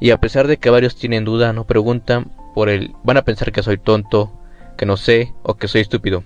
y 0.00 0.10
a 0.10 0.18
pesar 0.18 0.48
de 0.48 0.56
que 0.56 0.68
varios 0.68 0.96
tienen 0.96 1.24
duda 1.24 1.52
no 1.52 1.64
preguntan 1.64 2.32
por 2.56 2.68
él, 2.68 2.96
van 3.04 3.18
a 3.18 3.22
pensar 3.22 3.52
que 3.52 3.62
soy 3.62 3.78
tonto, 3.78 4.32
que 4.76 4.84
no 4.84 4.96
sé 4.96 5.32
o 5.44 5.54
que 5.54 5.68
soy 5.68 5.82
estúpido. 5.82 6.24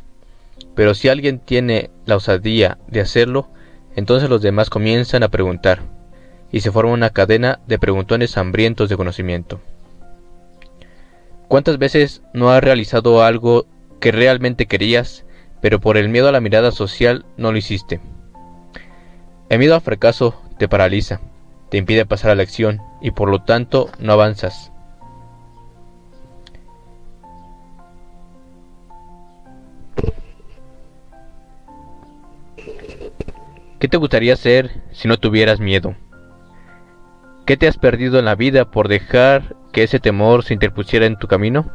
Pero 0.77 0.95
si 0.95 1.09
alguien 1.09 1.41
tiene 1.41 1.91
la 2.05 2.17
osadía 2.17 2.79
de 2.87 3.01
hacerlo, 3.01 3.49
entonces 3.97 4.31
los 4.31 4.43
demás 4.43 4.71
comienzan 4.71 5.23
a 5.23 5.31
preguntar, 5.31 5.81
y 6.53 6.61
se 6.61 6.71
forma 6.71 6.93
una 6.93 7.11
cadena 7.11 7.59
de 7.67 7.79
preguntones 7.79 8.37
hambrientos 8.37 8.89
de 8.89 8.97
conocimiento. 8.97 9.61
¿Cuántas 11.49 11.79
veces 11.79 12.23
no 12.35 12.51
has 12.51 12.63
realizado 12.63 13.25
algo 13.25 13.67
que 14.01 14.13
realmente 14.13 14.67
querías, 14.67 15.25
pero 15.63 15.81
por 15.81 15.97
el 15.97 16.11
miedo 16.11 16.29
a 16.29 16.33
la 16.33 16.41
mirada 16.41 16.71
social 16.71 17.25
no 17.39 17.53
lo 17.53 17.59
hiciste? 17.59 18.01
El 19.49 19.59
miedo 19.59 19.75
al 19.77 19.81
fracaso 19.81 20.35
te 20.59 20.69
paraliza, 20.69 21.21
te 21.71 21.79
impide 21.79 22.05
pasar 22.05 22.33
a 22.33 22.35
la 22.35 22.43
acción 22.43 22.83
y 23.01 23.13
por 23.13 23.31
lo 23.31 23.43
tanto 23.43 23.89
no 23.99 24.13
avanzas. 24.13 24.73
¿Qué 33.79 33.89
te 33.89 33.99
gustaría 33.99 34.33
hacer 34.33 34.83
si 34.93 35.07
no 35.07 35.19
tuvieras 35.19 35.61
miedo? 35.61 35.95
¿Qué 37.45 37.59
te 37.59 37.69
has 37.69 37.77
perdido 37.77 38.19
en 38.19 38.25
la 38.25 38.35
vida 38.35 38.71
por 38.71 38.89
dejar 38.89 39.55
que 39.73 39.83
ese 39.83 40.01
temor 40.01 40.45
se 40.45 40.55
interpusiera 40.55 41.05
en 41.05 41.19
tu 41.19 41.29
camino? 41.29 41.71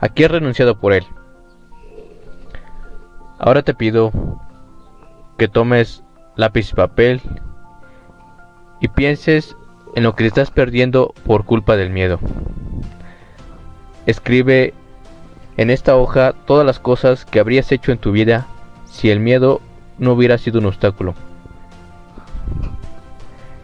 Aquí 0.00 0.22
has 0.22 0.30
renunciado 0.30 0.78
por 0.78 0.92
él. 0.92 1.04
Ahora 3.38 3.62
te 3.62 3.74
pido 3.74 4.12
que 5.38 5.48
tomes 5.48 6.04
lápiz 6.36 6.70
y 6.70 6.74
papel 6.76 7.20
y 8.80 8.86
pienses 8.86 9.56
en 9.96 10.04
lo 10.04 10.14
que 10.14 10.24
estás 10.24 10.52
perdiendo 10.52 11.12
por 11.26 11.44
culpa 11.44 11.76
del 11.76 11.90
miedo. 11.90 12.20
Escribe 14.06 14.72
en 15.56 15.70
esta 15.70 15.96
hoja 15.96 16.32
todas 16.46 16.64
las 16.64 16.78
cosas 16.78 17.24
que 17.24 17.40
habrías 17.40 17.72
hecho 17.72 17.90
en 17.90 17.98
tu 17.98 18.12
vida 18.12 18.46
si 18.84 19.10
el 19.10 19.18
miedo 19.18 19.60
no 19.98 20.12
hubiera 20.12 20.38
sido 20.38 20.58
un 20.58 20.66
obstáculo. 20.66 21.14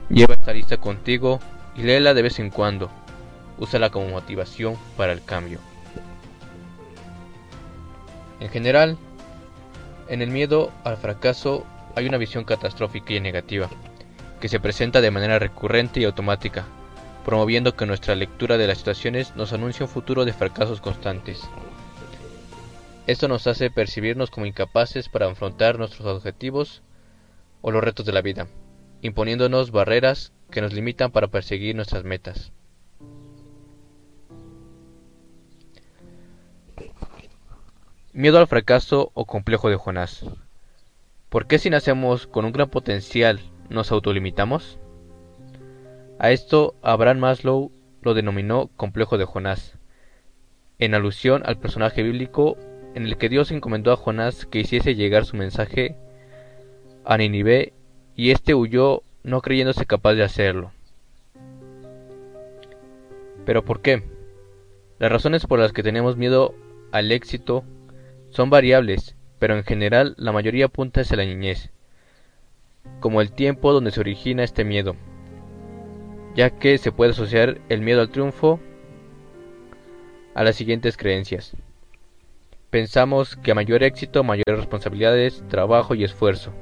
Lleva 0.08 0.35
esta 0.35 0.52
lista 0.52 0.76
contigo 0.78 1.40
y 1.76 1.82
léela 1.82 2.14
de 2.14 2.23
vez 2.23 2.38
en 2.38 2.50
cuando. 2.50 2.90
Úsala 3.58 3.90
como 3.90 4.08
motivación 4.08 4.76
para 4.97 5.12
el 5.12 5.23
cambio. 5.23 5.58
En 8.40 8.49
general, 8.49 8.97
en 10.08 10.23
el 10.23 10.30
miedo 10.30 10.70
al 10.85 10.97
fracaso 10.97 11.66
hay 11.97 12.06
una 12.06 12.16
visión 12.16 12.44
catastrófica 12.44 13.12
y 13.12 13.20
negativa, 13.20 13.68
que 14.40 14.49
se 14.49 14.61
presenta 14.61 15.00
de 15.00 15.11
manera 15.11 15.38
recurrente 15.38 16.00
y 16.00 16.04
automática, 16.04 16.64
promoviendo 17.25 17.75
que 17.75 17.87
nuestra 17.87 18.14
lectura 18.14 18.56
de 18.56 18.66
las 18.66 18.78
situaciones 18.78 19.35
nos 19.35 19.52
anuncie 19.52 19.85
un 19.85 19.90
futuro 19.90 20.25
de 20.25 20.32
fracasos 20.32 20.80
constantes. 20.80 21.42
Esto 23.09 23.27
nos 23.27 23.47
hace 23.47 23.71
percibirnos 23.71 24.31
como 24.31 24.45
incapaces 24.45 25.09
para 25.09 25.31
afrontar 25.31 25.79
nuestros 25.79 26.07
objetivos 26.07 26.83
o 27.62 27.71
los 27.71 27.83
retos 27.83 28.05
de 28.05 28.12
la 28.12 28.21
vida, 28.21 28.49
imponiéndonos 29.00 29.71
barreras 29.71 30.35
que 30.50 30.61
nos 30.61 30.75
limitan 30.75 31.11
para 31.11 31.29
perseguir 31.29 31.75
nuestras 31.75 32.05
metas. 32.05 32.53
Miedo 38.12 38.38
al 38.38 38.47
fracaso 38.47 39.11
o 39.15 39.25
complejo 39.25 39.71
de 39.71 39.77
Jonás. 39.77 40.27
¿Por 41.31 41.47
qué 41.47 41.59
si 41.59 41.71
nacemos 41.71 42.27
con 42.27 42.45
un 42.45 42.53
gran 42.53 42.69
potencial 42.69 43.41
nos 43.71 43.91
autolimitamos? 43.91 44.79
A 46.19 46.31
esto 46.31 46.75
Abraham 46.83 47.21
Maslow 47.21 47.73
lo 48.03 48.12
denominó 48.12 48.69
complejo 48.77 49.17
de 49.17 49.25
Jonás, 49.25 49.79
en 50.79 50.95
alusión 50.95 51.43
al 51.47 51.59
personaje 51.59 52.03
bíblico 52.03 52.59
en 52.95 53.04
el 53.04 53.16
que 53.16 53.28
Dios 53.28 53.50
encomendó 53.50 53.92
a 53.92 53.97
Jonás 53.97 54.47
que 54.47 54.61
hiciese 54.61 54.95
llegar 54.95 55.25
su 55.25 55.37
mensaje 55.37 55.97
a 57.04 57.16
Nínive 57.16 57.73
y 58.16 58.30
éste 58.30 58.54
huyó 58.54 59.02
no 59.23 59.40
creyéndose 59.40 59.87
capaz 59.87 60.14
de 60.14 60.25
hacerlo. 60.25 60.73
¿Pero 63.45 63.64
por 63.64 63.80
qué? 63.80 64.02
Las 64.99 65.12
razones 65.12 65.47
por 65.47 65.59
las 65.59 65.73
que 65.73 65.83
tenemos 65.83 66.16
miedo 66.16 66.54
al 66.92 67.12
éxito 67.12 67.64
son 68.30 68.50
variables, 68.50 69.16
pero 69.38 69.57
en 69.57 69.64
general 69.64 70.14
la 70.18 70.33
mayoría 70.33 70.66
apunta 70.66 71.00
hacia 71.00 71.16
la 71.16 71.25
niñez, 71.25 71.71
como 73.00 73.21
el 73.21 73.33
tiempo 73.33 73.73
donde 73.73 73.90
se 73.90 74.00
origina 74.00 74.45
este 74.45 74.64
miedo, 74.64 74.97
ya 76.35 76.50
que 76.50 76.78
se 76.78 76.92
puede 76.92 77.12
asociar 77.12 77.61
el 77.68 77.80
miedo 77.80 78.00
al 78.00 78.11
triunfo 78.11 78.61
a 80.35 80.45
las 80.45 80.57
siguientes 80.57 80.97
creencias. 80.97 81.57
Pensamos 82.70 83.34
que 83.37 83.52
a 83.52 83.54
mayor 83.54 83.82
éxito, 83.82 84.22
mayores 84.22 84.58
responsabilidades, 84.58 85.42
trabajo 85.48 85.94
y 85.94 86.04
esfuerzo. 86.04 86.52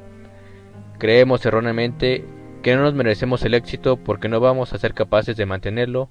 Creemos 0.98 1.44
erróneamente 1.44 2.24
que 2.62 2.76
no 2.76 2.82
nos 2.82 2.94
merecemos 2.94 3.44
el 3.44 3.54
éxito 3.54 3.96
porque 3.96 4.28
no 4.28 4.38
vamos 4.38 4.72
a 4.72 4.78
ser 4.78 4.94
capaces 4.94 5.36
de 5.36 5.46
mantenerlo, 5.46 6.08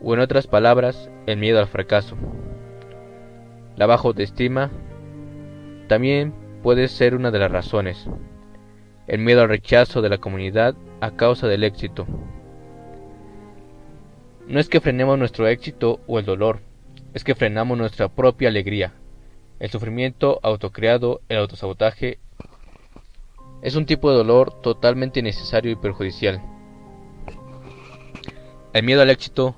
o 0.00 0.14
en 0.14 0.20
otras 0.20 0.46
palabras, 0.46 1.10
el 1.26 1.36
miedo 1.36 1.58
al 1.58 1.66
fracaso. 1.66 2.16
La 3.76 3.84
baja 3.84 4.08
autoestima 4.08 4.70
también 5.86 6.32
puede 6.62 6.88
ser 6.88 7.14
una 7.14 7.30
de 7.30 7.40
las 7.40 7.52
razones. 7.52 8.08
El 9.06 9.18
miedo 9.18 9.42
al 9.42 9.50
rechazo 9.50 10.00
de 10.00 10.08
la 10.08 10.16
comunidad 10.16 10.74
a 11.02 11.10
causa 11.10 11.46
del 11.46 11.64
éxito. 11.64 12.06
No 14.48 14.58
es 14.60 14.70
que 14.70 14.80
frenemos 14.80 15.18
nuestro 15.18 15.46
éxito 15.46 16.00
o 16.06 16.18
el 16.18 16.24
dolor, 16.24 16.60
es 17.12 17.22
que 17.22 17.34
frenamos 17.34 17.76
nuestra 17.76 18.08
propia 18.08 18.48
alegría. 18.48 18.94
El 19.60 19.70
sufrimiento 19.70 20.40
autocreado, 20.42 21.20
el 21.28 21.36
autosabotaje, 21.36 22.18
es 23.60 23.76
un 23.76 23.84
tipo 23.84 24.10
de 24.10 24.16
dolor 24.16 24.58
totalmente 24.62 25.20
innecesario 25.20 25.70
y 25.70 25.76
perjudicial. 25.76 26.42
El 28.72 28.82
miedo 28.84 29.02
al 29.02 29.10
éxito 29.10 29.54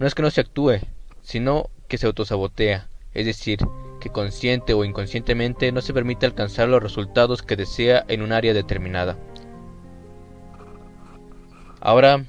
no 0.00 0.06
es 0.08 0.16
que 0.16 0.22
no 0.22 0.30
se 0.30 0.40
actúe, 0.40 0.80
sino 1.22 1.70
que 1.86 1.96
se 1.96 2.06
autosabotea, 2.06 2.88
es 3.14 3.24
decir, 3.24 3.60
que 4.00 4.10
consciente 4.10 4.74
o 4.74 4.84
inconscientemente 4.84 5.70
no 5.70 5.80
se 5.80 5.94
permite 5.94 6.26
alcanzar 6.26 6.68
los 6.68 6.82
resultados 6.82 7.42
que 7.42 7.54
desea 7.54 8.04
en 8.08 8.22
un 8.22 8.32
área 8.32 8.52
determinada. 8.52 9.16
Ahora 11.80 12.24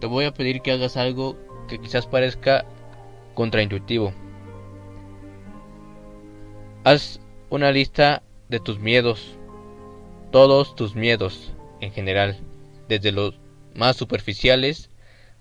te 0.00 0.06
voy 0.06 0.24
a 0.24 0.32
pedir 0.32 0.62
que 0.62 0.72
hagas 0.72 0.96
algo 0.96 1.36
que 1.68 1.78
quizás 1.78 2.06
parezca 2.06 2.64
contraintuitivo. 3.34 4.14
Haz 6.86 7.18
una 7.48 7.72
lista 7.72 8.22
de 8.50 8.60
tus 8.60 8.78
miedos, 8.78 9.38
todos 10.30 10.76
tus 10.76 10.94
miedos 10.94 11.54
en 11.80 11.92
general, 11.92 12.38
desde 12.88 13.10
los 13.10 13.40
más 13.74 13.96
superficiales 13.96 14.90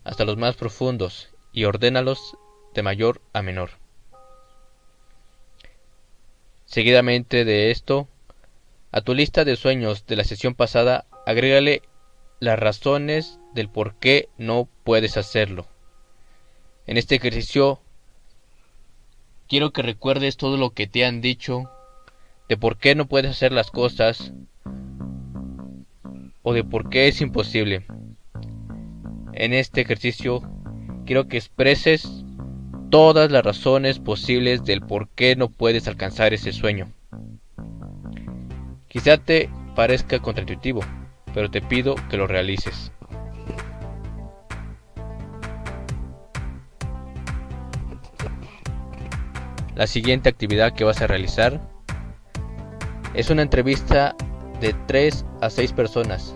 hasta 0.06 0.24
los 0.24 0.38
más 0.38 0.56
profundos, 0.56 1.32
y 1.52 1.66
ordénalos 1.66 2.38
de 2.74 2.84
mayor 2.84 3.22
a 3.34 3.42
menor. 3.42 3.72
Seguidamente 6.64 7.44
de 7.44 7.72
esto, 7.72 8.08
a 8.94 9.02
tu 9.02 9.14
lista 9.14 9.44
de 9.44 9.58
sueños 9.58 10.06
de 10.06 10.16
la 10.16 10.24
sesión 10.24 10.56
pasada, 10.56 11.08
agrégale 11.26 11.82
las 12.40 12.58
razones 12.58 13.38
del 13.54 13.68
por 13.68 13.96
qué 13.96 14.30
no 14.38 14.70
puedes 14.86 15.18
hacerlo. 15.18 15.68
En 16.88 16.96
este 16.96 17.16
ejercicio 17.16 17.82
quiero 19.54 19.70
que 19.70 19.84
recuerdes 19.84 20.36
todo 20.36 20.58
lo 20.58 20.72
que 20.72 20.88
te 20.88 21.06
han 21.06 21.22
dicho 21.22 21.70
de 22.50 22.58
por 22.58 22.78
qué 22.78 22.96
no 22.96 23.06
puedes 23.06 23.30
hacer 23.30 23.52
las 23.52 23.70
cosas 23.70 24.34
o 26.42 26.54
de 26.54 26.64
por 26.64 26.90
qué 26.90 27.08
es 27.08 27.22
imposible. 27.22 27.86
En 29.34 29.54
este 29.54 29.82
ejercicio 29.82 30.42
quiero 31.06 31.28
que 31.28 31.38
expreses 31.38 32.26
todas 32.90 33.30
las 33.30 33.46
razones 33.46 34.00
posibles 34.00 34.66
del 34.66 34.82
por 34.82 35.08
qué 35.10 35.36
no 35.36 35.50
puedes 35.50 35.88
alcanzar 35.88 36.34
ese 36.34 36.52
sueño. 36.52 36.92
Quizá 38.88 39.20
te 39.20 39.52
parezca 39.76 40.18
contraintuitivo, 40.18 40.82
pero 41.32 41.52
te 41.52 41.62
pido 41.62 41.94
que 42.10 42.18
lo 42.18 42.26
realices. 42.26 42.92
La 49.76 49.88
siguiente 49.88 50.30
actividad 50.30 50.74
que 50.74 50.84
vas 50.84 51.02
a 51.02 51.08
realizar 51.08 51.60
es 53.16 53.32
una 53.32 53.42
entrevista 53.42 54.16
de 54.62 54.76
3 54.86 55.26
a 55.42 55.50
6 55.50 55.74
personas 55.74 56.36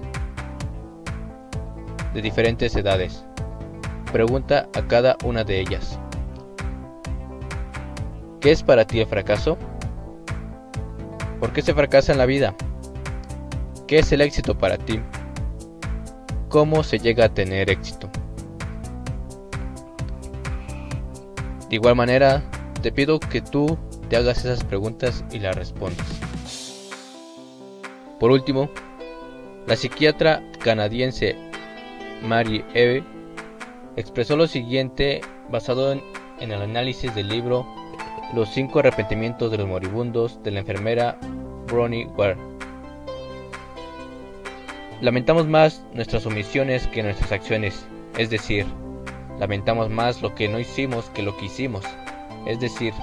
de 2.15 2.23
diferentes 2.23 2.75
edades. 2.75 3.23
Pregunta 4.11 4.67
a 4.73 4.87
cada 4.87 5.17
una 5.23 5.43
de 5.43 5.59
ellas. 5.59 5.99
¿Qué 8.41 8.51
es 8.51 8.63
para 8.63 8.87
ti 8.87 9.01
el 9.01 9.07
fracaso? 9.07 9.55
¿Por 11.39 11.53
qué 11.53 11.61
se 11.61 11.75
fracasa 11.75 12.13
en 12.13 12.17
la 12.17 12.25
vida? 12.25 12.55
¿Qué 13.85 13.99
es 13.99 14.11
el 14.11 14.21
éxito 14.21 14.57
para 14.57 14.79
ti? 14.79 14.99
¿Cómo 16.49 16.81
se 16.81 16.97
llega 16.97 17.25
a 17.25 17.33
tener 17.33 17.69
éxito? 17.69 18.09
De 21.69 21.75
igual 21.75 21.95
manera, 21.95 22.41
te 22.81 22.91
pido 22.91 23.19
que 23.19 23.41
tú 23.41 23.77
te 24.09 24.17
hagas 24.17 24.39
esas 24.39 24.63
preguntas 24.63 25.23
y 25.31 25.39
las 25.39 25.55
respondas. 25.55 26.07
Por 28.19 28.31
último, 28.31 28.69
la 29.67 29.75
psiquiatra 29.75 30.41
canadiense 30.63 31.35
Mary 32.23 32.63
Eve 32.73 33.03
expresó 33.95 34.35
lo 34.35 34.47
siguiente 34.47 35.21
basado 35.49 35.91
en, 35.91 36.01
el 36.39 36.61
análisis 36.61 37.13
del 37.15 37.29
libro 37.29 37.67
Los 38.33 38.49
cinco 38.49 38.79
arrepentimientos 38.79 39.51
de 39.51 39.57
los 39.57 39.67
moribundos 39.67 40.41
de 40.43 40.51
la 40.51 40.59
enfermera 40.59 41.17
Bronnie 41.67 42.07
Ware. 42.17 42.37
Lamentamos 45.01 45.47
más 45.47 45.83
nuestras 45.93 46.25
omisiones 46.25 46.87
que 46.87 47.03
nuestras 47.03 47.31
acciones, 47.31 47.85
es 48.17 48.29
decir, 48.29 48.65
lamentamos 49.39 49.89
más 49.89 50.21
lo 50.21 50.33
que 50.33 50.47
no 50.47 50.59
hicimos 50.59 51.09
que 51.11 51.21
lo 51.21 51.37
que 51.37 51.45
hicimos. 51.45 51.83
Es 52.47 52.61
decir, 52.61 52.93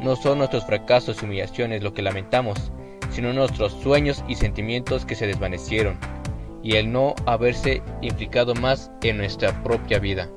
no 0.00 0.16
son 0.16 0.38
nuestros 0.38 0.64
fracasos 0.64 1.22
y 1.22 1.26
humillaciones 1.26 1.82
lo 1.82 1.92
que 1.92 2.00
lamentamos, 2.00 2.72
sino 3.10 3.34
nuestros 3.34 3.72
sueños 3.74 4.24
y 4.26 4.34
sentimientos 4.34 5.04
que 5.04 5.14
se 5.14 5.26
desvanecieron, 5.26 5.98
y 6.62 6.76
el 6.76 6.90
no 6.90 7.14
haberse 7.26 7.82
implicado 8.00 8.54
más 8.54 8.90
en 9.02 9.18
nuestra 9.18 9.62
propia 9.62 9.98
vida. 9.98 10.30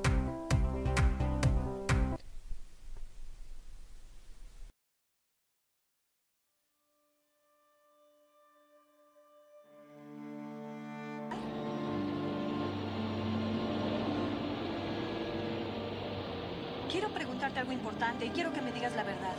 Quiero 16.90 17.08
preguntarte 17.08 17.60
algo 17.60 17.72
importante 17.72 18.24
y 18.24 18.30
quiero 18.30 18.52
que 18.52 18.62
me 18.62 18.72
digas 18.72 18.96
la 18.96 19.02
verdad. 19.02 19.34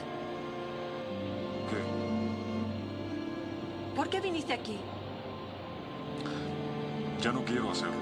¿Qué? 1.70 1.78
¿Por 3.96 4.10
qué 4.10 4.22
viniste 4.22 4.54
aquí? 4.54 4.78
Ya 7.22 7.32
no 7.32 7.44
quiero 7.44 7.72
hacerlo. 7.72 7.96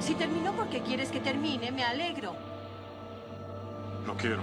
Si 0.00 0.14
terminó 0.14 0.52
porque 0.52 0.80
quieres 0.80 1.12
que 1.12 1.20
termine, 1.20 1.70
me 1.70 1.84
alegro. 1.84 2.34
Lo 4.06 4.16
quiero. 4.16 4.42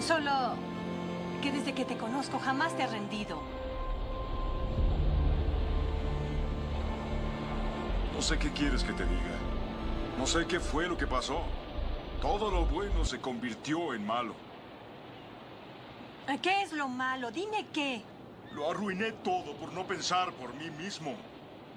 Solo 0.00 0.54
que 1.40 1.52
desde 1.52 1.72
que 1.72 1.84
te 1.84 1.96
conozco 1.96 2.38
jamás 2.38 2.76
te 2.76 2.82
has 2.82 2.90
rendido. 2.90 3.40
No 8.12 8.20
sé 8.20 8.38
qué 8.38 8.50
quieres 8.50 8.82
que 8.82 8.92
te 8.92 9.04
diga. 9.04 9.55
No 10.18 10.26
sé 10.26 10.46
qué 10.46 10.60
fue 10.60 10.88
lo 10.88 10.96
que 10.96 11.06
pasó. 11.06 11.42
Todo 12.22 12.50
lo 12.50 12.64
bueno 12.64 13.04
se 13.04 13.20
convirtió 13.20 13.92
en 13.92 14.06
malo. 14.06 14.34
¿Qué 16.42 16.62
es 16.62 16.72
lo 16.72 16.88
malo? 16.88 17.30
Dime 17.30 17.66
qué. 17.72 18.02
Lo 18.52 18.70
arruiné 18.70 19.12
todo 19.12 19.54
por 19.56 19.72
no 19.72 19.86
pensar 19.86 20.32
por 20.32 20.54
mí 20.54 20.70
mismo. 20.70 21.14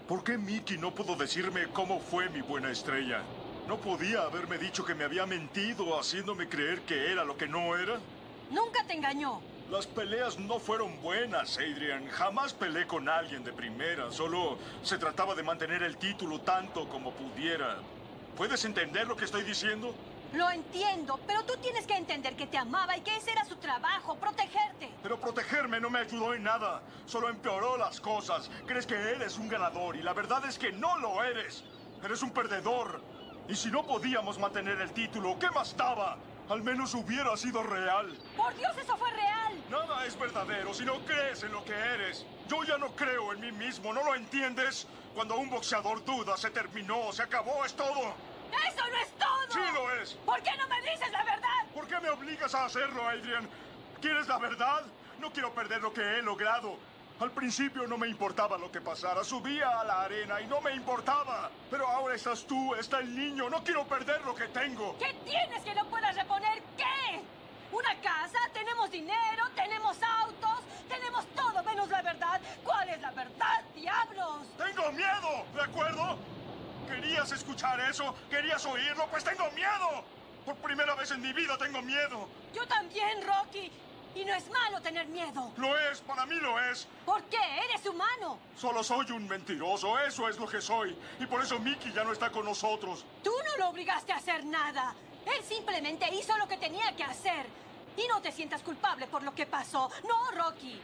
¿Por 0.08 0.24
qué 0.24 0.38
Mickey 0.38 0.78
no 0.78 0.96
pudo 0.96 1.16
decirme 1.16 1.68
cómo 1.74 2.00
fue 2.00 2.30
mi 2.30 2.42
buena 2.42 2.72
estrella? 2.72 3.22
¿No 3.68 3.78
podía 3.78 4.22
haberme 4.22 4.58
dicho 4.58 4.84
que 4.86 4.96
me 4.96 5.04
había 5.04 5.26
mentido 5.26 6.00
haciéndome 6.00 6.48
creer 6.48 6.82
que 6.82 7.12
era 7.12 7.24
lo 7.26 7.38
que 7.38 7.48
no 7.48 7.76
era? 7.76 8.00
Nunca 8.50 8.84
te 8.86 8.94
engañó. 8.94 9.42
Las 9.70 9.86
peleas 9.86 10.40
no 10.40 10.58
fueron 10.58 11.00
buenas, 11.02 11.58
Adrian. 11.58 12.08
Jamás 12.08 12.54
peleé 12.54 12.88
con 12.88 13.08
alguien 13.08 13.44
de 13.44 13.54
primera. 13.54 14.12
Solo 14.12 14.58
se 14.82 14.98
trataba 14.98 15.36
de 15.36 15.44
mantener 15.44 15.84
el 15.84 15.98
título 15.98 16.42
tanto 16.42 16.90
como 16.90 17.12
pudiera. 17.12 17.78
¿Puedes 18.40 18.64
entender 18.64 19.06
lo 19.06 19.18
que 19.18 19.26
estoy 19.26 19.44
diciendo? 19.44 19.94
Lo 20.32 20.50
entiendo, 20.50 21.20
pero 21.28 21.44
tú 21.44 21.58
tienes 21.62 21.86
que 21.86 21.98
entender 21.98 22.38
que 22.38 22.48
te 22.48 22.58
amaba 22.58 22.96
y 22.96 23.02
que 23.02 23.18
ese 23.18 23.34
era 23.34 23.44
su 23.44 23.58
trabajo, 23.58 24.16
protegerte. 24.16 24.90
Pero 25.04 25.20
protegerme 25.20 25.82
no 25.82 25.90
me 25.90 26.00
ayudó 26.00 26.34
en 26.34 26.44
nada. 26.44 26.82
Solo 27.06 27.28
empeoró 27.28 27.76
las 27.76 28.00
cosas. 28.00 28.50
Crees 28.66 28.86
que 28.86 28.96
eres 28.96 29.38
un 29.38 29.50
ganador 29.50 29.98
y 29.98 30.04
la 30.04 30.14
verdad 30.14 30.46
es 30.46 30.58
que 30.58 30.72
no 30.72 30.98
lo 31.00 31.22
eres. 31.22 31.66
Eres 32.02 32.22
un 32.22 32.32
perdedor. 32.32 33.04
Y 33.50 33.56
si 33.56 33.70
no 33.70 33.86
podíamos 33.86 34.40
mantener 34.40 34.80
el 34.80 34.94
título, 34.94 35.38
¿qué 35.38 35.52
más 35.52 35.76
daba? 35.76 36.18
Al 36.48 36.64
menos 36.64 36.94
hubiera 36.94 37.36
sido 37.36 37.62
real. 37.62 38.18
Por 38.38 38.56
Dios, 38.56 38.72
eso 38.82 38.96
fue 38.96 39.12
real. 39.12 39.64
Nada 39.70 40.06
es 40.06 40.18
verdadero 40.18 40.74
si 40.74 40.86
no 40.86 41.04
crees 41.04 41.44
en 41.44 41.52
lo 41.52 41.66
que 41.66 41.74
eres. 41.74 42.26
Yo 42.48 42.64
ya 42.64 42.78
no 42.78 42.96
creo 42.96 43.34
en 43.34 43.42
mí 43.42 43.52
mismo, 43.52 43.92
¿no 43.92 44.02
lo 44.02 44.16
entiendes? 44.16 44.88
Cuando 45.20 45.36
un 45.36 45.50
boxeador 45.50 46.06
duda, 46.06 46.38
se 46.38 46.50
terminó, 46.50 47.12
se 47.12 47.24
acabó, 47.24 47.66
es 47.66 47.74
todo. 47.74 48.16
¡Eso 48.70 48.88
no 48.90 48.98
es 49.00 49.12
todo! 49.18 49.52
Sí 49.52 49.60
lo 49.74 49.94
es. 49.96 50.14
¿Por 50.26 50.42
qué 50.42 50.52
no 50.56 50.66
me 50.70 50.80
dices 50.80 51.12
la 51.12 51.26
verdad? 51.26 51.60
¿Por 51.74 51.88
qué 51.90 52.00
me 52.00 52.10
obligas 52.10 52.56
a 52.56 52.64
hacerlo, 52.64 53.06
Adrian? 53.06 53.50
¿Quieres 54.00 54.30
la 54.30 54.38
verdad? 54.38 54.86
No 55.20 55.30
quiero 55.34 55.54
perder 55.54 55.82
lo 55.82 55.92
que 55.92 56.00
he 56.00 56.22
logrado. 56.22 56.78
Al 57.20 57.32
principio 57.32 57.86
no 57.86 57.98
me 57.98 58.08
importaba 58.08 58.58
lo 58.58 58.72
que 58.72 58.80
pasara. 58.80 59.26
Subía 59.26 59.82
a 59.82 59.84
la 59.84 60.04
arena 60.04 60.40
y 60.40 60.48
no 60.48 60.62
me 60.62 60.74
importaba. 60.74 61.52
Pero 61.70 61.86
ahora 61.86 62.16
estás 62.16 62.48
tú, 62.48 62.74
está 62.76 63.00
el 63.00 63.14
niño. 63.14 63.50
No 63.50 63.62
quiero 63.62 63.86
perder 63.90 64.22
lo 64.22 64.34
que 64.34 64.48
tengo. 64.48 64.98
¿Qué 65.00 65.14
tienes 65.26 65.62
que 65.64 65.76
no 65.76 65.86
puedas 65.88 66.16
reponer? 66.16 66.64
¿Qué? 66.78 67.22
¿Una 67.74 67.94
casa? 68.00 68.40
¿Tenemos 68.54 68.90
dinero? 68.90 69.50
¿Tenemos 69.54 69.98
autos? 70.02 70.69
¿Tenemos 70.90 71.26
todo 71.36 71.64
menos 71.64 71.88
la 71.88 72.02
verdad? 72.02 72.42
¿Cuál 72.64 72.90
es 72.90 73.00
la 73.00 73.12
verdad, 73.12 73.64
diablos? 73.76 74.48
Tengo 74.58 74.92
miedo, 74.92 75.46
¿de 75.54 75.62
acuerdo? 75.62 76.18
¿Querías 76.88 77.32
escuchar 77.32 77.80
eso? 77.82 78.16
¿Querías 78.30 78.66
oírlo? 78.66 79.08
Pues 79.08 79.24
tengo 79.24 79.50
miedo. 79.52 80.04
Por 80.46 80.56
primera 80.56 80.96
vez 80.96 81.12
en 81.12 81.22
mi 81.22 81.32
vida 81.32 81.58
tengo 81.58 81.82
miedo. 81.84 82.28
Yo 82.54 82.66
también, 82.68 83.26
Rocky. 83.26 83.72
Y 84.16 84.26
no 84.26 84.34
es 84.34 84.50
malo 84.50 84.82
tener 84.82 85.08
miedo. 85.08 85.54
Lo 85.58 85.78
es, 85.78 86.02
para 86.02 86.26
mí 86.26 86.36
lo 86.36 86.60
es. 86.60 86.88
¿Por 87.06 87.24
qué? 87.26 87.38
Eres 87.66 87.86
humano. 87.86 88.40
Solo 88.58 88.84
soy 88.84 89.12
un 89.12 89.28
mentiroso, 89.28 90.00
eso 90.00 90.28
es 90.28 90.40
lo 90.40 90.48
que 90.48 90.60
soy. 90.62 90.98
Y 91.20 91.28
por 91.28 91.44
eso 91.44 91.60
Mickey 91.60 91.94
ya 91.94 92.04
no 92.04 92.12
está 92.12 92.32
con 92.32 92.44
nosotros. 92.46 93.06
Tú 93.24 93.32
no 93.46 93.58
lo 93.58 93.70
obligaste 93.70 94.12
a 94.12 94.16
hacer 94.16 94.44
nada. 94.46 94.96
Él 95.26 95.44
simplemente 95.44 96.12
hizo 96.16 96.36
lo 96.38 96.48
que 96.48 96.58
tenía 96.58 96.96
que 96.96 97.04
hacer. 97.04 97.46
Y 98.00 98.08
no 98.08 98.22
te 98.22 98.32
sientas 98.32 98.62
culpable 98.62 99.08
por 99.08 99.24
lo 99.24 99.36
que 99.36 99.46
pasó. 99.46 99.92
No, 100.08 100.32
Rocky. 100.32 100.80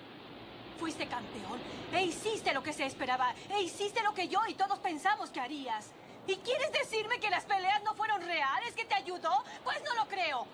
Fuiste 0.77 1.07
campeón 1.07 1.61
e 1.93 2.03
hiciste 2.03 2.53
lo 2.53 2.61
que 2.61 2.73
se 2.73 2.85
esperaba. 2.85 3.33
E 3.49 3.61
hiciste 3.61 4.03
lo 4.03 4.13
que 4.13 4.27
yo 4.27 4.41
y 4.47 4.55
todos 4.55 4.79
pensamos 4.79 5.29
que 5.29 5.39
harías. 5.39 5.91
¿Y 6.27 6.35
quieres 6.37 6.71
decirme 6.73 7.19
que 7.19 7.29
las 7.29 7.45
peleas 7.45 7.81
no 7.83 7.93
fueron 7.93 8.21
reales, 8.21 8.73
que 8.73 8.83
te 8.83 8.95
ayudó? 8.95 9.31
Pues 9.63 9.81
no 9.83 9.93
lo 9.93 10.05
creo. 10.09 10.45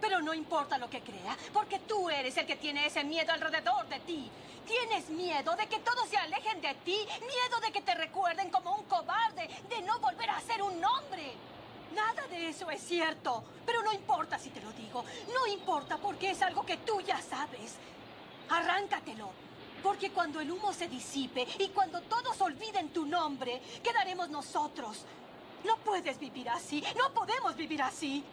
Pero 0.00 0.22
no 0.22 0.32
importa 0.32 0.78
lo 0.78 0.88
que 0.88 1.02
crea, 1.02 1.36
porque 1.52 1.80
tú 1.80 2.08
eres 2.08 2.36
el 2.36 2.46
que 2.46 2.56
tiene 2.56 2.86
ese 2.86 3.04
miedo 3.04 3.32
alrededor 3.32 3.86
de 3.88 3.98
ti. 4.00 4.30
Tienes 4.66 5.10
miedo 5.10 5.56
de 5.56 5.66
que 5.66 5.80
todos 5.80 6.08
se 6.08 6.16
alejen 6.16 6.60
de 6.60 6.72
ti, 6.84 7.06
miedo 7.20 7.60
de 7.60 7.72
que 7.72 7.82
te 7.82 7.94
recuerden 7.94 8.48
como 8.50 8.76
un 8.76 8.84
cobarde, 8.84 9.48
de 9.68 9.82
no 9.82 9.98
volver 9.98 10.30
a 10.30 10.40
ser 10.40 10.62
un 10.62 10.82
hombre. 10.82 11.34
Nada 11.94 12.26
de 12.28 12.48
eso 12.48 12.70
es 12.70 12.82
cierto, 12.82 13.44
pero 13.64 13.82
no 13.82 13.92
importa 13.92 14.38
si 14.38 14.50
te 14.50 14.60
lo 14.60 14.72
digo, 14.72 15.04
no 15.32 15.46
importa 15.46 15.96
porque 15.96 16.30
es 16.30 16.42
algo 16.42 16.64
que 16.64 16.78
tú 16.78 17.00
ya 17.00 17.20
sabes. 17.20 17.76
Arráncatelo, 18.50 19.30
porque 19.82 20.10
cuando 20.10 20.40
el 20.40 20.50
humo 20.50 20.72
se 20.72 20.88
disipe 20.88 21.46
y 21.58 21.68
cuando 21.68 22.00
todos 22.02 22.40
olviden 22.40 22.90
tu 22.90 23.06
nombre, 23.06 23.60
quedaremos 23.82 24.28
nosotros. 24.28 25.04
No 25.64 25.76
puedes 25.78 26.18
vivir 26.18 26.48
así, 26.50 26.82
no 26.96 27.12
podemos 27.12 27.56
vivir 27.56 27.82
así. 27.82 28.24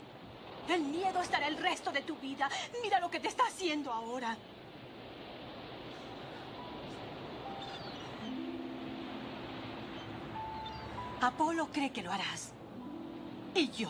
El 0.68 0.82
miedo 0.82 1.22
estará 1.22 1.48
el 1.48 1.58
resto 1.58 1.92
de 1.92 2.02
tu 2.02 2.16
vida. 2.16 2.50
Mira 2.82 3.00
lo 3.00 3.10
que 3.10 3.20
te 3.20 3.28
está 3.28 3.46
haciendo 3.46 3.92
ahora. 3.92 4.36
Apolo 11.22 11.68
cree 11.72 11.92
que 11.92 12.04
lo 12.04 12.12
harás. 12.12 12.52
Y 13.56 13.70
yo. 13.72 13.90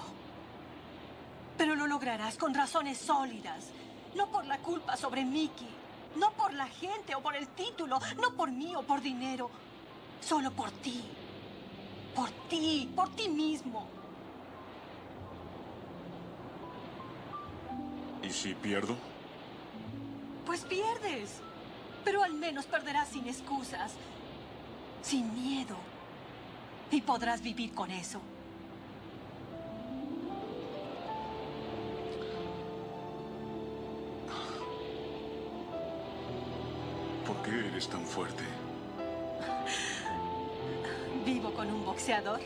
Pero 1.57 1.75
lo 1.75 1.87
lograrás 1.87 2.37
con 2.37 2.53
razones 2.53 2.99
sólidas. 2.99 3.71
No 4.13 4.27
por 4.27 4.45
la 4.45 4.59
culpa 4.59 4.95
sobre 4.95 5.25
Mickey. 5.25 5.67
No 6.15 6.31
por 6.31 6.53
la 6.53 6.67
gente 6.67 7.15
o 7.15 7.21
por 7.21 7.35
el 7.35 7.47
título. 7.49 7.99
No 8.21 8.35
por 8.35 8.51
mí 8.51 8.75
o 8.75 8.83
por 8.83 9.01
dinero. 9.01 9.49
Solo 10.21 10.51
por 10.51 10.69
ti. 10.69 11.03
Por 12.15 12.29
ti. 12.47 12.91
Por 12.95 13.09
ti 13.15 13.27
mismo. 13.27 13.87
¿Y 18.21 18.29
si 18.29 18.53
pierdo? 18.53 18.95
Pues 20.45 20.61
pierdes. 20.61 21.39
Pero 22.03 22.21
al 22.21 22.33
menos 22.33 22.65
perderás 22.65 23.09
sin 23.09 23.27
excusas. 23.27 23.93
Sin 25.01 25.33
miedo. 25.33 25.75
Y 26.91 27.01
podrás 27.01 27.41
vivir 27.41 27.73
con 27.73 27.89
eso. 27.89 28.21
Eres 37.75 37.89
tan 37.89 38.05
fuerte? 38.05 38.43
Vivo 41.25 41.51
con 41.51 41.67
un 41.69 41.83
boxeador. 41.83 42.39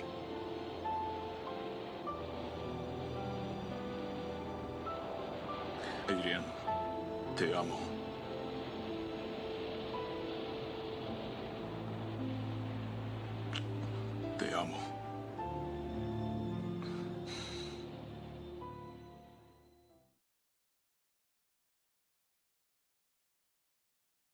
Adrian, 6.07 6.43
te 7.37 7.55
amo. 7.55 7.55
Te 7.55 7.55
amo. 7.55 7.98